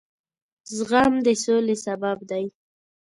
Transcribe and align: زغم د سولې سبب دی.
زغم 0.75 1.13
د 1.25 1.27
سولې 1.43 1.75
سبب 1.85 2.17
دی. 2.29 2.45